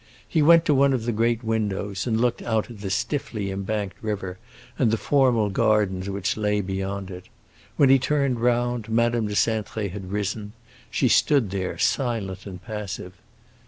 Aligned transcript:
He 0.27 0.41
went 0.41 0.65
to 0.65 0.73
one 0.73 0.93
of 0.93 1.05
the 1.05 1.11
great 1.11 1.43
windows, 1.43 2.07
and 2.07 2.19
looked 2.19 2.41
out 2.41 2.71
at 2.71 2.81
the 2.81 2.89
stiffly 2.89 3.51
embanked 3.51 3.97
river 4.01 4.39
and 4.79 4.89
the 4.89 4.97
formal 4.97 5.51
gardens 5.51 6.09
which 6.09 6.35
lay 6.35 6.59
beyond 6.59 7.11
it. 7.11 7.25
When 7.77 7.89
he 7.89 7.99
turned 7.99 8.39
round, 8.39 8.89
Madame 8.89 9.27
de 9.27 9.35
Cintré 9.35 9.91
had 9.91 10.11
risen; 10.11 10.53
she 10.89 11.07
stood 11.07 11.51
there 11.51 11.77
silent 11.77 12.47
and 12.47 12.59
passive. 12.63 13.13